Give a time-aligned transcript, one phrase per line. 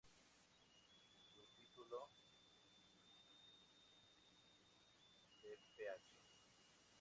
[1.35, 2.09] Su título
[5.43, 6.11] de Ph.